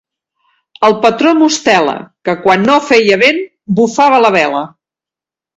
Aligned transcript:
El 0.87 0.95
patró 1.03 1.33
Mostela, 1.41 1.93
que 2.29 2.35
quan 2.47 2.67
no 2.71 2.79
feia 2.89 3.21
vent, 3.25 3.39
bufava 3.81 4.21
a 4.23 4.27
la 4.29 4.37
vela. 4.41 4.65